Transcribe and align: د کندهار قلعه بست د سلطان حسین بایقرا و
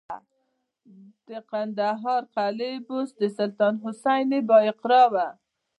د 1.27 1.29
کندهار 1.51 2.21
قلعه 2.35 2.77
بست 2.87 3.13
د 3.21 3.23
سلطان 3.37 3.73
حسین 3.83 4.29
بایقرا 4.49 5.03
و 5.13 5.15